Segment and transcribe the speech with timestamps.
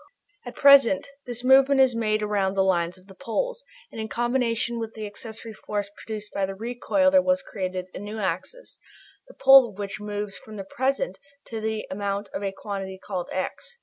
[0.47, 4.79] At present this movement is made around the lines of the poles, and in combination
[4.79, 8.79] with the accessory force produced by the recoil there was created a new axis,
[9.27, 11.19] the pole of which moves from the present
[11.49, 13.77] to the amount of a quantity called "x."